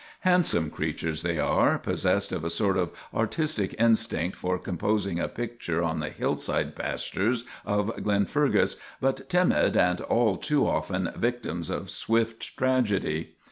Handsome 0.21 0.71
creatures 0.71 1.21
they 1.21 1.37
are, 1.37 1.77
possessed 1.77 2.31
of 2.31 2.43
a 2.43 2.49
sort 2.49 2.75
of 2.75 2.89
artistic 3.13 3.75
instinct 3.77 4.35
for 4.35 4.57
composing 4.57 5.19
a 5.19 5.27
picture 5.27 5.83
on 5.83 5.99
the 5.99 6.09
hillside 6.09 6.75
pastures 6.75 7.43
of 7.67 7.95
Glen 8.01 8.25
fergus, 8.25 8.77
but 8.99 9.29
timid 9.29 9.77
and 9.77 10.01
all 10.01 10.37
too 10.37 10.65
often 10.67 11.11
victims 11.15 11.69
of 11.69 11.91
swift 11.91 12.57
tragedy. 12.57 13.35